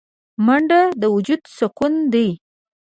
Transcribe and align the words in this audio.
منډه 0.45 0.81
د 1.01 1.03
وجود 1.15 1.41
سکون 1.57 1.93
دی 2.13 2.27